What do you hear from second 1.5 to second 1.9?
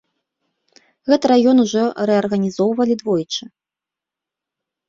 ужо